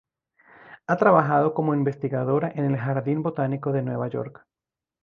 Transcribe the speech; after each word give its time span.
Ha 0.87 0.95
trabajado 0.97 1.53
como 1.53 1.75
investigadora 1.75 2.51
en 2.55 2.65
el 2.65 2.75
Jardín 2.75 3.21
Botánico 3.21 3.71
de 3.71 3.83
Nueva 3.83 4.07
York. 4.07 4.43